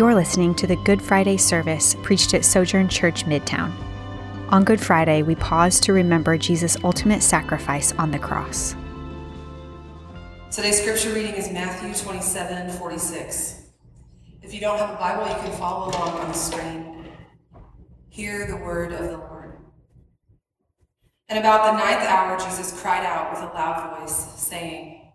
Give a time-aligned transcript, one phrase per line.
[0.00, 3.70] You're listening to the Good Friday service preached at Sojourn Church Midtown.
[4.48, 8.74] On Good Friday, we pause to remember Jesus' ultimate sacrifice on the cross.
[10.50, 13.62] Today's scripture reading is Matthew 27 46.
[14.40, 17.04] If you don't have a Bible, you can follow along on the screen.
[18.08, 19.58] Hear the word of the Lord.
[21.28, 25.12] And about the ninth hour, Jesus cried out with a loud voice, saying,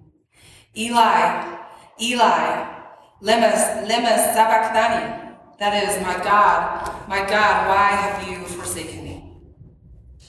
[0.78, 1.58] Eli,
[2.00, 2.75] Eli,
[3.22, 3.52] lema,
[3.88, 5.24] lema sabachthani.
[5.58, 9.32] That is, my God, my God, why have you forsaken me?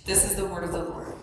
[0.05, 1.15] This is the word of the Lord.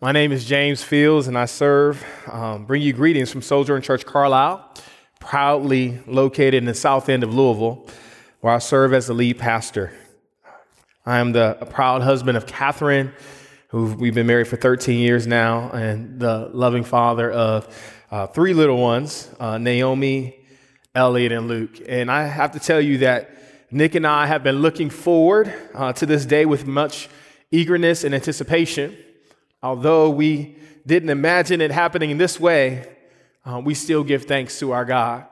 [0.00, 4.04] My name is James Fields, and I serve, um, bring you greetings from Sojourn Church
[4.04, 4.74] Carlisle,
[5.20, 7.86] proudly located in the south end of Louisville,
[8.40, 9.92] where I serve as the lead pastor.
[11.06, 13.12] I am the proud husband of Catherine,
[13.68, 17.68] who we've been married for 13 years now, and the loving father of
[18.10, 20.36] uh, three little ones uh, Naomi,
[20.94, 21.80] Elliot, and Luke.
[21.86, 23.30] And I have to tell you that
[23.70, 27.08] Nick and I have been looking forward uh, to this day with much
[27.50, 28.96] eagerness and anticipation.
[29.62, 30.56] Although we
[30.86, 32.88] didn't imagine it happening in this way,
[33.44, 35.26] uh, we still give thanks to our God.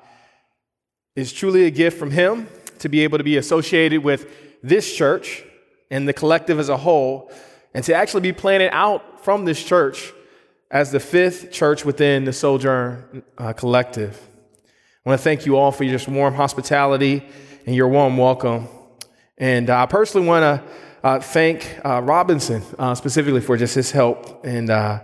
[1.15, 2.49] It's truly a gift from Him
[2.81, 4.29] to be able to be associated with
[4.63, 5.45] this church
[5.91, 7.31] and the collective as a whole,
[7.73, 10.13] and to actually be planted out from this church
[10.71, 14.21] as the fifth church within the Sojourn uh, Collective.
[15.05, 17.25] I want to thank you all for your just warm hospitality
[17.67, 18.69] and your warm welcome.
[19.39, 20.69] And I personally want to
[21.07, 25.01] uh, thank uh, Robinson uh, specifically for just his help and uh,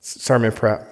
[0.00, 0.88] sermon prep.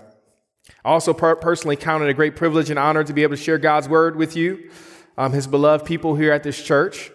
[0.85, 3.43] I also per- personally count it a great privilege and honor to be able to
[3.43, 4.71] share God's word with you,
[5.19, 7.11] um, his beloved people here at this church.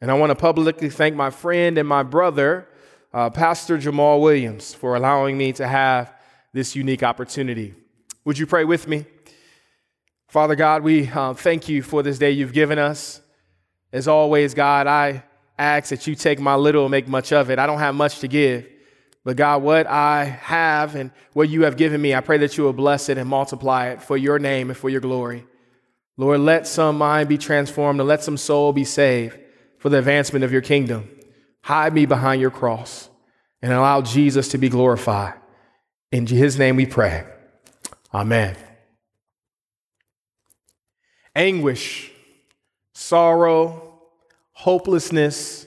[0.00, 2.66] And I want to publicly thank my friend and my brother,
[3.12, 6.12] uh, Pastor Jamal Williams, for allowing me to have
[6.52, 7.74] this unique opportunity.
[8.24, 9.04] Would you pray with me?
[10.28, 13.20] Father God, we uh, thank you for this day you've given us.
[13.92, 15.24] As always, God, I
[15.58, 17.58] ask that you take my little and make much of it.
[17.58, 18.66] I don't have much to give.
[19.24, 22.64] But God, what I have and what you have given me, I pray that you
[22.64, 25.44] will bless it and multiply it for your name and for your glory.
[26.16, 29.38] Lord, let some mind be transformed and let some soul be saved
[29.78, 31.10] for the advancement of your kingdom.
[31.62, 33.09] Hide me behind your cross
[33.62, 35.34] and allow Jesus to be glorified.
[36.12, 37.24] In his name we pray.
[38.12, 38.56] Amen.
[41.34, 42.10] Anguish,
[42.92, 44.00] sorrow,
[44.52, 45.66] hopelessness,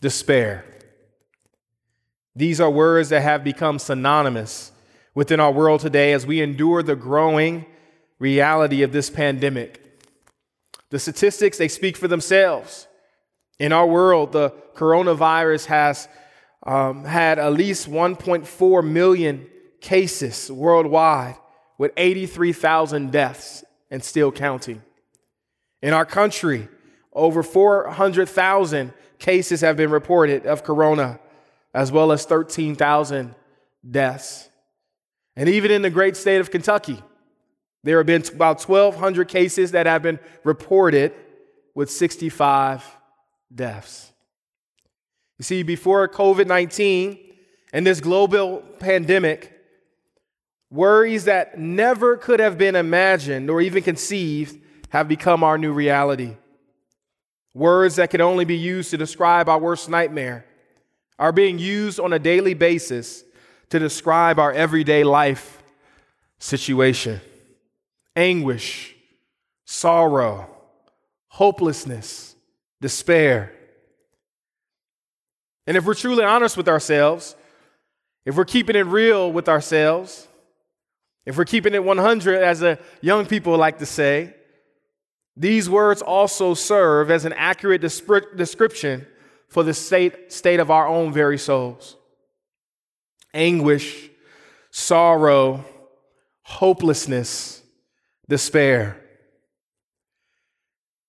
[0.00, 0.64] despair.
[2.36, 4.70] These are words that have become synonymous
[5.14, 7.66] within our world today as we endure the growing
[8.18, 9.84] reality of this pandemic.
[10.90, 12.86] The statistics, they speak for themselves.
[13.58, 16.08] In our world, the coronavirus has
[16.64, 19.46] um, had at least 1.4 million
[19.80, 21.36] cases worldwide,
[21.78, 24.82] with 83,000 deaths and still counting.
[25.80, 26.68] In our country,
[27.12, 31.20] over 400,000 cases have been reported of corona,
[31.72, 33.34] as well as 13,000
[33.88, 34.48] deaths.
[35.36, 37.00] And even in the great state of Kentucky,
[37.84, 41.14] there have been about 1,200 cases that have been reported
[41.74, 42.84] with 65
[43.54, 44.12] deaths.
[45.38, 47.18] You see, before COVID 19
[47.72, 49.54] and this global pandemic,
[50.70, 54.60] worries that never could have been imagined or even conceived
[54.90, 56.36] have become our new reality.
[57.54, 60.44] Words that can only be used to describe our worst nightmare
[61.18, 63.24] are being used on a daily basis
[63.70, 65.62] to describe our everyday life
[66.38, 67.20] situation.
[68.14, 68.94] Anguish,
[69.64, 70.48] sorrow,
[71.28, 72.34] hopelessness,
[72.80, 73.52] despair.
[75.68, 77.36] And if we're truly honest with ourselves,
[78.24, 80.26] if we're keeping it real with ourselves,
[81.26, 84.34] if we're keeping it 100, as the young people like to say,
[85.36, 89.06] these words also serve as an accurate description
[89.48, 91.96] for the state, state of our own very souls
[93.34, 94.08] anguish,
[94.70, 95.66] sorrow,
[96.44, 97.62] hopelessness,
[98.26, 98.98] despair.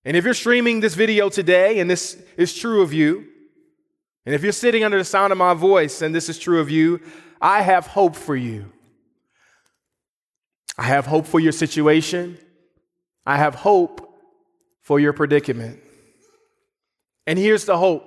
[0.04, 3.26] And if you're streaming this video today and this is true of you,
[4.26, 6.70] and if you're sitting under the sound of my voice and this is true of
[6.70, 7.00] you,
[7.40, 8.72] I have hope for you.
[10.76, 12.38] I have hope for your situation.
[13.26, 14.18] I have hope
[14.82, 15.80] for your predicament.
[17.26, 18.06] And here's the hope.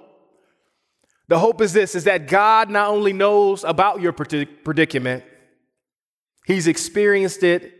[1.28, 5.24] The hope is this is that God not only knows about your predicament,
[6.46, 7.74] he's experienced it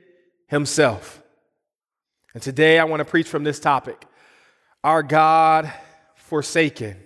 [0.48, 1.22] himself.
[2.34, 4.06] And today I want to preach from this topic.
[4.84, 5.72] Our God
[6.16, 6.98] forsaken.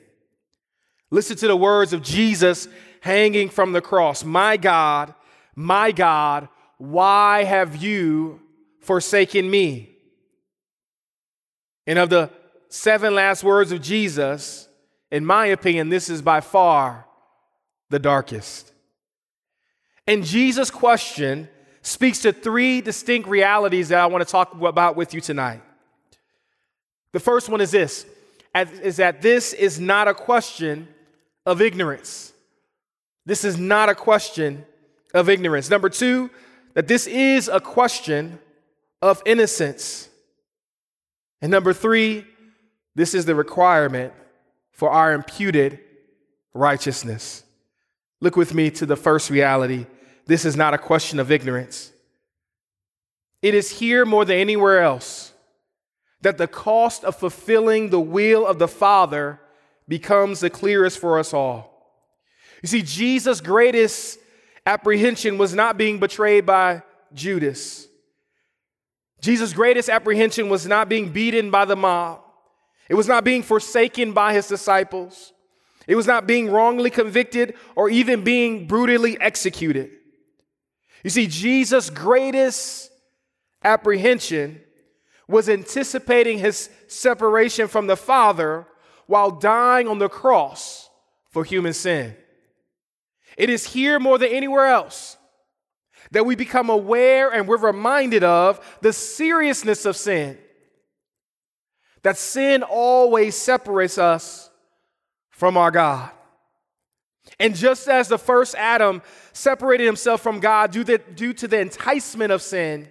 [1.10, 2.68] Listen to the words of Jesus
[3.02, 4.24] hanging from the cross.
[4.24, 5.14] My God,
[5.56, 8.42] my God, why have you
[8.82, 9.96] forsaken me?
[11.86, 12.30] And of the
[12.70, 14.68] seven last words of Jesus,
[15.12, 17.06] in my opinion, this is by far
[17.90, 18.74] the darkest.
[20.06, 21.48] And Jesus' question
[21.82, 25.62] speaks to three distinct realities that I want to talk about with you tonight.
[27.14, 28.06] The first one is this
[28.56, 30.88] is that this is not a question
[31.48, 32.34] of ignorance.
[33.26, 34.66] This is not a question
[35.14, 35.70] of ignorance.
[35.70, 36.30] Number two,
[36.74, 38.38] that this is a question
[39.02, 40.10] of innocence.
[41.42, 42.26] And number three,
[42.96, 44.12] this is the requirement
[44.74, 45.80] for our imputed
[46.54, 47.44] righteousness.
[48.20, 49.86] Look with me to the first reality.
[50.26, 51.94] This is not a question of ignorance.
[53.42, 55.32] It is here more than anywhere else
[56.22, 59.40] that the cost of fulfilling the will of the Father
[59.88, 61.78] becomes the clearest for us all.
[62.62, 64.20] You see, Jesus' greatest
[64.66, 67.88] apprehension was not being betrayed by Judas.
[69.22, 72.22] Jesus' greatest apprehension was not being beaten by the mob.
[72.90, 75.34] It was not being forsaken by his disciples.
[75.88, 79.92] It was not being wrongly convicted or even being brutally executed.
[81.04, 82.92] You see, Jesus' greatest
[83.64, 84.62] apprehension
[85.28, 88.66] was anticipating his separation from the Father
[89.08, 90.90] while dying on the cross
[91.32, 92.16] for human sin.
[93.38, 95.18] It is here more than anywhere else
[96.12, 100.38] that we become aware and we're reminded of the seriousness of sin.
[102.04, 104.50] That sin always separates us
[105.30, 106.12] from our God.
[107.40, 109.02] And just as the first Adam
[109.34, 112.88] separated himself from God due, to the enticement of sin,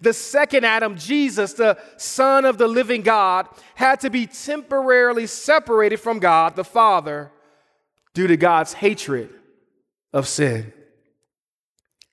[0.00, 5.98] the second Adam, Jesus, the Son of the living God, had to be temporarily separated
[5.98, 7.30] from God the Father
[8.14, 9.30] due to God's hatred
[10.12, 10.72] of sin.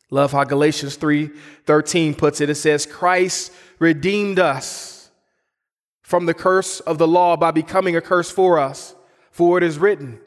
[0.09, 2.49] Love how Galatians 3:13 puts it.
[2.49, 5.09] It says, Christ redeemed us
[6.01, 8.95] from the curse of the law by becoming a curse for us.
[9.31, 10.21] For it is written,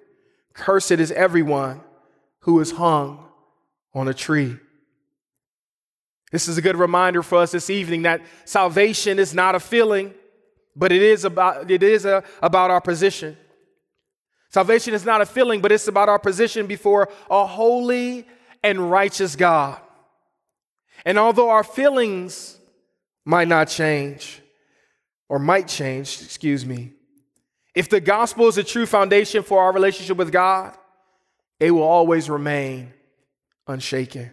[0.53, 1.81] Cursed is everyone
[2.41, 3.25] who is hung
[3.95, 4.59] on a tree.
[6.31, 10.13] This is a good reminder for us this evening that salvation is not a feeling,
[10.77, 13.37] but it is about, it is a, about our position.
[14.51, 18.27] Salvation is not a feeling, but it's about our position before a holy
[18.63, 19.81] and righteous God.
[21.05, 22.59] And although our feelings
[23.25, 24.43] might not change,
[25.29, 26.93] or might change, excuse me,
[27.75, 30.75] if the gospel is a true foundation for our relationship with God,
[31.61, 32.93] it will always remain
[33.67, 34.33] unshaken.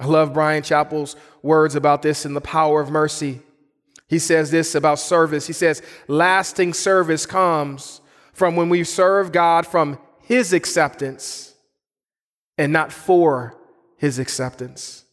[0.00, 3.40] I love Bryan Chapell's words about this in The Power of Mercy.
[4.06, 5.46] He says this about service.
[5.46, 8.00] He says, lasting service comes
[8.32, 11.54] from when we serve God from His acceptance
[12.56, 13.56] and not for
[13.96, 15.04] His acceptance.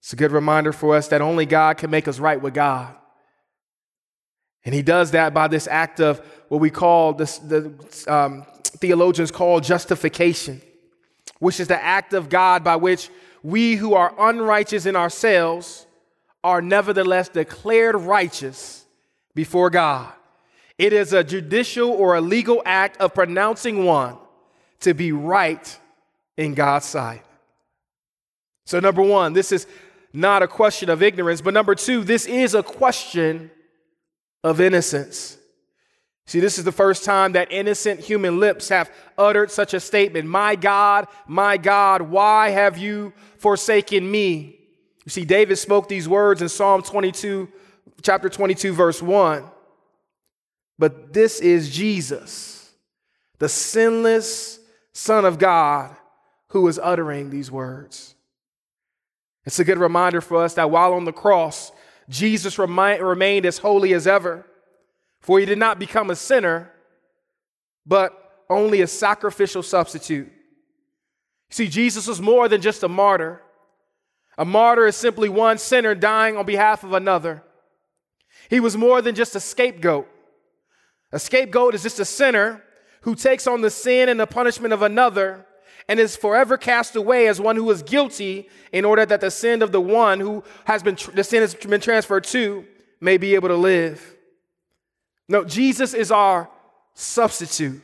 [0.00, 2.94] It's a good reminder for us that only God can make us right with God.
[4.64, 7.72] And He does that by this act of what we call, this, the
[8.08, 10.60] um, theologians call justification
[11.42, 13.10] which is the act of God by which
[13.42, 15.88] we who are unrighteous in ourselves
[16.44, 18.86] are nevertheless declared righteous
[19.34, 20.12] before God.
[20.78, 24.18] It is a judicial or a legal act of pronouncing one
[24.82, 25.80] to be right
[26.36, 27.24] in God's sight.
[28.64, 29.66] So, number one, this is
[30.12, 33.50] not a question of ignorance, but number two, this is a question
[34.44, 35.38] of innocence.
[36.26, 40.28] See, this is the first time that innocent human lips have uttered such a statement
[40.28, 44.58] My God, my God, why have you forsaken me?
[45.04, 47.48] You see, David spoke these words in Psalm 22,
[48.02, 49.44] chapter 22, verse 1.
[50.78, 52.72] But this is Jesus,
[53.38, 54.60] the sinless
[54.92, 55.96] Son of God,
[56.48, 58.14] who is uttering these words.
[59.44, 61.72] It's a good reminder for us that while on the cross,
[62.08, 64.46] Jesus remained as holy as ever.
[65.22, 66.70] For he did not become a sinner,
[67.86, 70.30] but only a sacrificial substitute.
[71.50, 73.40] See, Jesus was more than just a martyr.
[74.36, 77.42] A martyr is simply one sinner dying on behalf of another.
[78.50, 80.08] He was more than just a scapegoat.
[81.12, 82.62] A scapegoat is just a sinner
[83.02, 85.46] who takes on the sin and the punishment of another
[85.88, 89.62] and is forever cast away as one who is guilty in order that the sin
[89.62, 92.64] of the one who has been the sin has been transferred to
[93.00, 94.16] may be able to live.
[95.28, 96.48] No, Jesus is our
[96.94, 97.82] substitute.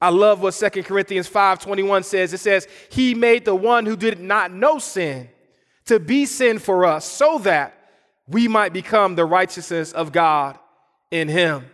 [0.00, 2.32] I love what 2 Corinthians 5:21 says.
[2.32, 5.28] It says, "He made the one who did not know sin
[5.84, 7.74] to be sin for us, so that
[8.26, 10.58] we might become the righteousness of God
[11.10, 11.70] in him."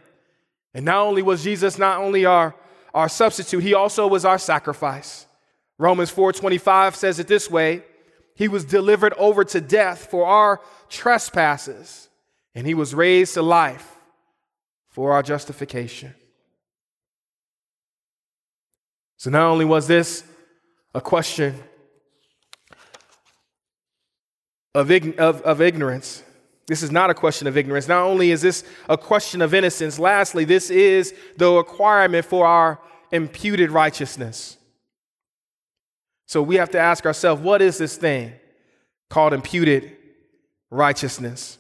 [0.75, 2.55] And not only was Jesus not only our,
[2.93, 5.27] our substitute, he also was our sacrifice.
[5.79, 7.85] Romans 4:25 says it this way,
[8.35, 12.09] he was delivered over to death for our trespasses
[12.55, 13.96] and he was raised to life
[14.97, 16.15] for our justification.
[19.19, 20.25] So not only was this
[20.95, 21.55] a question
[24.75, 26.23] of, of, of ignorance,
[26.67, 27.89] this is not a question of ignorance.
[27.89, 32.81] Not only is this a question of innocence, lastly, this is the requirement for our
[33.13, 34.57] imputed righteousness.
[36.25, 38.33] So we have to ask ourselves what is this thing
[39.11, 39.95] called imputed
[40.71, 41.59] righteousness?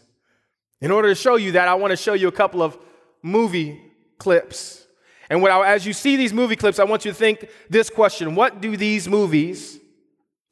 [0.80, 2.78] In order to show you that, I want to show you a couple of
[3.26, 3.82] movie
[4.18, 4.86] clips.
[5.28, 8.34] And I, as you see these movie clips, I want you to think this question
[8.34, 9.78] What do these movies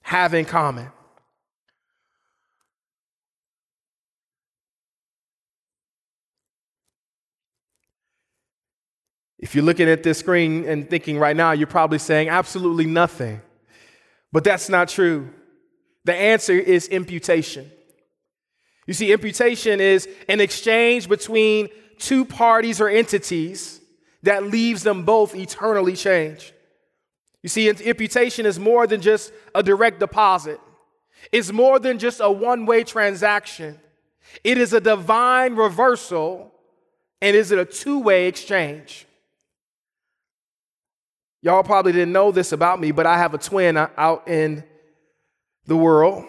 [0.03, 0.91] have in common?
[9.39, 13.43] If you're looking at this screen and thinking right now, you're probably saying absolutely nothing.
[14.33, 15.31] But that's not true.
[16.05, 17.71] The answer is imputation.
[18.87, 23.81] You see, imputation is an exchange between two parties or entities
[24.23, 26.53] that leaves them both eternally changed.
[27.43, 30.61] You see, imputation is more than just a direct deposit,
[31.33, 33.79] it's more than just a one way transaction.
[34.43, 36.51] It is a divine reversal
[37.21, 39.07] and is it a two way exchange?
[41.41, 44.65] Y'all probably didn't know this about me, but I have a twin out in
[45.67, 46.25] the world.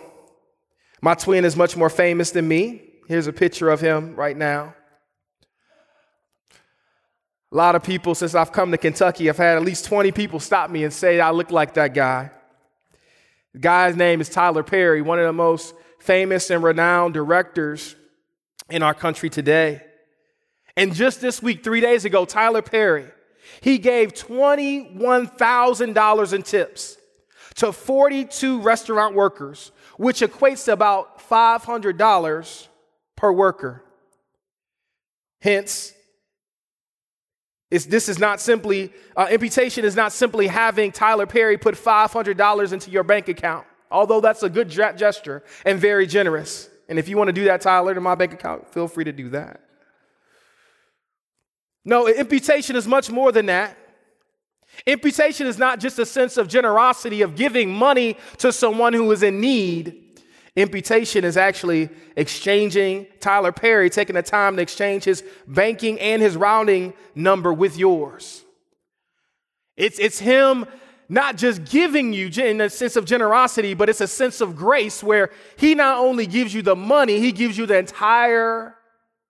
[1.01, 2.81] My twin is much more famous than me.
[3.07, 4.75] Here's a picture of him right now.
[7.55, 10.41] A lot of people, since I've come to Kentucky, I've had at least 20 people
[10.41, 12.31] stop me and say I look like that guy.
[13.53, 17.95] The guy's name is Tyler Perry, one of the most famous and renowned directors
[18.69, 19.81] in our country today.
[20.75, 23.05] And just this week, three days ago, Tyler Perry
[23.62, 26.97] he gave $21,000 in tips
[27.53, 32.67] to 42 restaurant workers, which equates to about $500
[33.15, 33.81] per worker.
[35.39, 35.94] Hence,
[37.84, 42.91] this is not simply, uh, imputation is not simply having Tyler Perry put $500 into
[42.91, 46.70] your bank account, although that's a good gesture and very generous.
[46.88, 49.12] And if you want to do that, Tyler, to my bank account, feel free to
[49.12, 49.62] do that.
[51.84, 53.77] No, imputation is much more than that.
[54.86, 59.24] Imputation is not just a sense of generosity, of giving money to someone who is
[59.24, 60.04] in need.
[60.55, 66.38] Imputation is actually exchanging Tyler Perry, taking the time to exchange his banking and his
[66.38, 68.43] rounding number with yours.
[69.75, 70.65] It's, it's him
[71.09, 75.03] not just giving you in a sense of generosity, but it's a sense of grace
[75.03, 78.75] where he not only gives you the money, he gives you the entire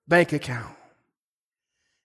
[0.08, 0.75] bank account.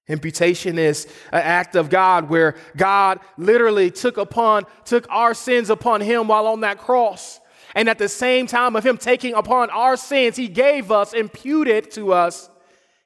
[0.09, 6.01] Imputation is an act of God where God literally took upon, took our sins upon
[6.01, 7.39] him while on that cross.
[7.75, 11.91] And at the same time of him taking upon our sins, he gave us, imputed
[11.93, 12.51] to us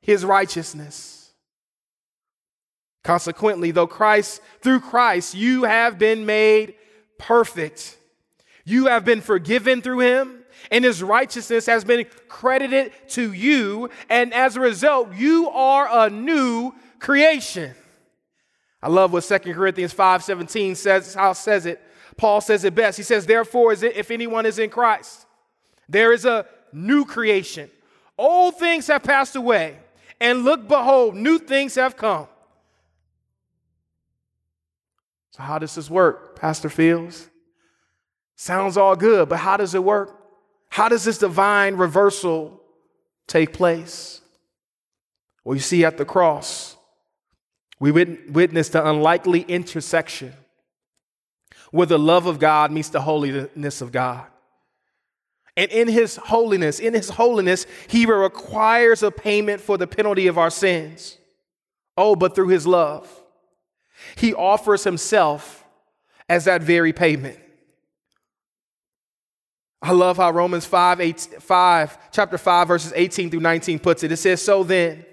[0.01, 1.33] his righteousness.
[3.03, 6.75] Consequently, though Christ, through Christ, you have been made
[7.19, 7.99] perfect.
[8.65, 13.91] You have been forgiven through him, and his righteousness has been credited to you.
[14.09, 17.75] And as a result, you are a new creation.
[18.83, 21.83] I love what 2 Corinthians 5:17 says, how it says it.
[22.17, 22.97] Paul says it best.
[22.97, 25.27] He says, Therefore, is it, if anyone is in Christ,
[25.89, 27.71] there is a new creation.
[28.17, 29.79] Old things have passed away,
[30.21, 32.29] and look, behold, new things have come.
[35.33, 37.29] So, how does this work, Pastor Fields?
[38.37, 40.17] Sounds all good, but how does it work?
[40.69, 42.61] How does this divine reversal
[43.27, 44.21] take place?
[45.45, 46.77] Well, you see, at the cross,
[47.81, 50.33] we witness the unlikely intersection
[51.75, 54.25] where the love of God meets the holiness of God.
[55.57, 60.39] And in his holiness, in his holiness, he requires a payment for the penalty of
[60.39, 61.19] our sins.
[61.97, 63.11] Oh, but through his love,
[64.15, 65.65] he offers himself
[66.29, 67.41] as that very payment.
[69.83, 74.13] I love how Romans 5, 8, 5, chapter 5, verses 18 through 19 puts it.
[74.13, 75.05] It says, So then,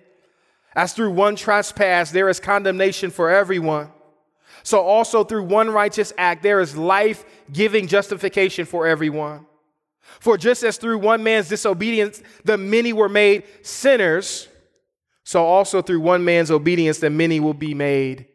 [0.75, 3.89] as through one trespass there is condemnation for everyone,
[4.63, 9.45] so also through one righteous act there is life giving justification for everyone.
[10.19, 14.47] For just as through one man's disobedience the many were made sinners,
[15.23, 18.27] so also through one man's obedience the many will be made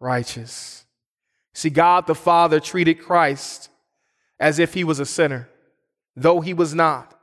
[0.00, 0.84] righteous.
[1.52, 3.68] See, God the Father treated Christ
[4.38, 5.48] as if he was a sinner,
[6.16, 7.19] though he was not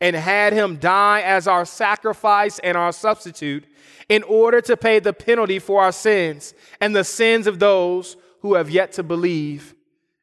[0.00, 3.64] and had him die as our sacrifice and our substitute
[4.08, 8.54] in order to pay the penalty for our sins and the sins of those who
[8.54, 9.74] have yet to believe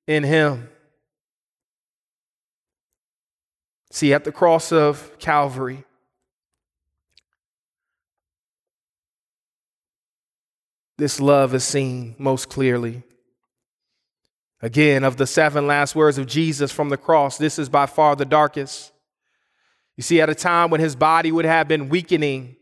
[0.07, 0.69] in him.
[3.91, 5.83] See, at the cross of Calvary,
[10.97, 13.03] this love is seen most clearly.
[14.61, 18.15] Again, of the seven last words of Jesus from the cross, this is by far
[18.15, 18.91] the darkest.
[19.97, 22.55] You see, at a time when his body would have been weakening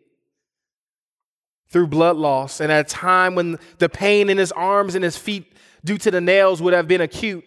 [1.69, 5.17] through blood loss, and at a time when the pain in his arms and his
[5.17, 7.43] feet due to the nails would have been acute,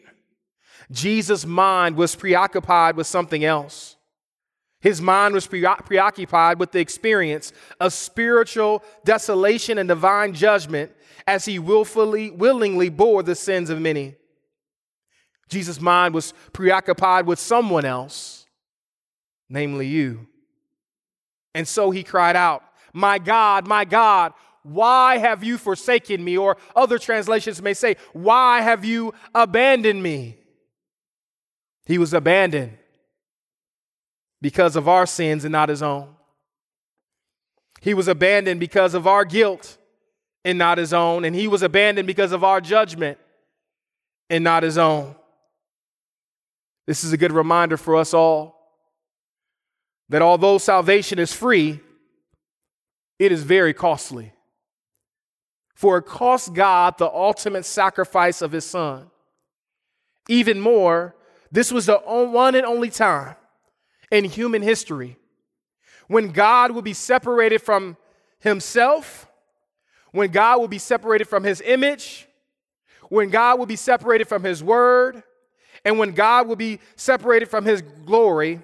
[0.92, 3.96] Jesus' mind was preoccupied with something else.
[4.80, 10.92] His mind was preoccupied with the experience of spiritual desolation and divine judgment
[11.26, 14.16] as he willfully, willingly bore the sins of many.
[15.48, 18.46] Jesus' mind was preoccupied with someone else,
[19.48, 20.26] namely you.
[21.54, 22.62] And so he cried out,
[22.92, 26.36] My God, my God, why have you forsaken me?
[26.36, 30.36] Or other translations may say, Why have you abandoned me?
[31.86, 32.76] He was abandoned
[34.42, 36.08] because of our sins and not his own.
[37.80, 39.78] He was abandoned because of our guilt
[40.44, 41.24] and not his own.
[41.24, 43.18] And he was abandoned because of our judgment
[44.28, 45.14] and not his own.
[46.86, 48.57] This is a good reminder for us all
[50.08, 51.80] that although salvation is free,
[53.18, 54.32] it is very costly.
[55.74, 59.10] For it cost God the ultimate sacrifice of his son.
[60.28, 61.14] Even more,
[61.50, 63.36] this was the one and only time
[64.10, 65.16] in human history
[66.08, 67.96] when God would be separated from
[68.40, 69.28] himself,
[70.10, 72.26] when God would be separated from his image,
[73.10, 75.22] when God would be separated from his word,
[75.84, 78.60] and when God will be separated from his glory?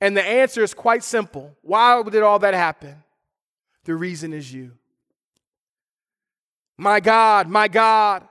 [0.00, 1.56] And the answer is quite simple.
[1.62, 3.02] Why did all that happen?
[3.84, 4.72] The reason is you.
[6.76, 8.26] My God, my God,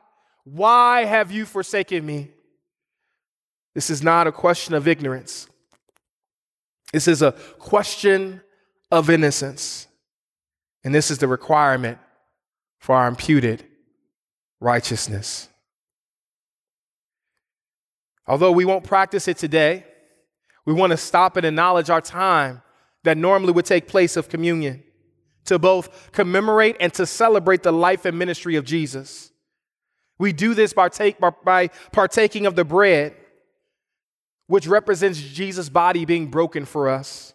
[0.45, 2.29] why have you forsaken me?
[3.73, 5.47] This is not a question of ignorance.
[6.93, 8.41] This is a question
[8.89, 9.87] of innocence.
[10.83, 11.97] And this is the requirement
[12.79, 13.65] for our imputed
[14.61, 15.49] righteousness.
[18.25, 19.85] Although we won't practice it today,
[20.67, 22.61] we want to stop and acknowledge our time
[23.05, 24.83] that normally would take place of communion
[25.45, 29.31] to both commemorate and to celebrate the life and ministry of Jesus.
[30.19, 33.15] We do this by, take, by partaking of the bread,
[34.47, 37.33] which represents Jesus' body being broken for us,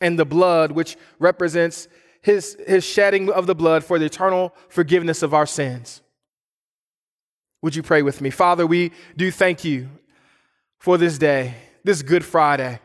[0.00, 1.86] and the blood, which represents
[2.20, 6.00] his, his shedding of the blood for the eternal forgiveness of our sins.
[7.62, 8.30] Would you pray with me?
[8.30, 9.88] Father, we do thank you
[10.78, 12.80] for this day, this Good Friday.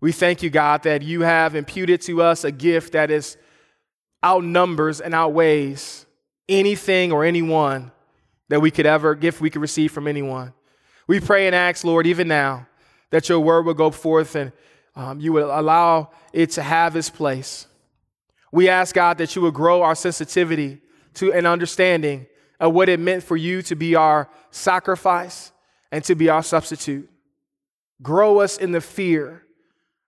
[0.00, 3.36] We thank you, God, that you have imputed to us a gift that is
[4.22, 6.06] outnumbers and outweighs
[6.48, 7.90] anything or anyone
[8.48, 10.52] that we could ever gift we could receive from anyone.
[11.06, 12.66] We pray and ask, Lord, even now,
[13.10, 14.52] that your word will go forth and
[14.94, 17.66] um, you will allow it to have its place.
[18.52, 20.80] We ask, God, that you would grow our sensitivity
[21.14, 22.26] to an understanding
[22.60, 25.52] of what it meant for you to be our sacrifice
[25.92, 27.08] and to be our substitute.
[28.00, 29.42] Grow us in the fear,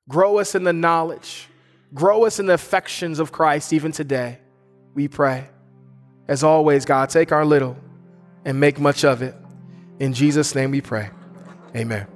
[0.09, 1.49] grow us in the knowledge,
[1.93, 4.39] grow us in the affections of Christ even today.
[4.95, 5.49] We pray.
[6.29, 7.77] As always, God, take our little
[8.45, 9.35] and make much of it.
[9.99, 11.11] In Jesus' name we pray.
[11.75, 12.07] Amen.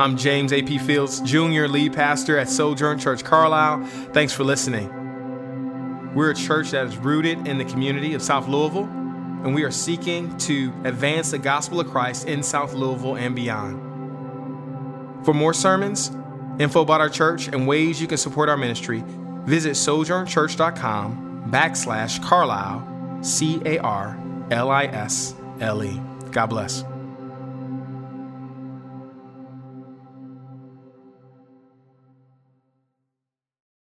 [0.00, 0.78] I'm James A.P.
[0.78, 3.84] Fields, Junior Lead Pastor at Sojourn Church Carlisle.
[4.14, 4.94] Thanks for listening.
[6.14, 8.88] We're a church that is rooted in the community of South Louisville
[9.44, 13.84] and we are seeking to advance the gospel of Christ in South Louisville and beyond.
[15.24, 16.10] For more sermons,
[16.58, 19.04] info about our church, and ways you can support our ministry,
[19.44, 24.18] visit sojournchurch.com backslash Carlisle, C A R
[24.50, 26.00] L I S L E.
[26.30, 26.84] God bless.